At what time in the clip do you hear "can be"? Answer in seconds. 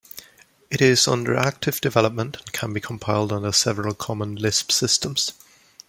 2.53-2.81